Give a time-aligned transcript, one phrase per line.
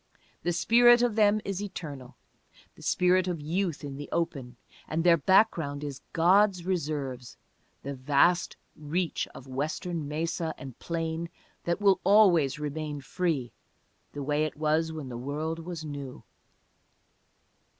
[0.41, 2.15] The spirit of them is eternal,
[2.73, 4.55] the spirit of youth in the open,
[4.87, 7.37] and their background is "God's Reserves,"
[7.83, 11.29] the vast reach of Western mesa and plain
[11.65, 13.51] that will always remain free
[14.13, 16.23] "the way that it was when the world was new."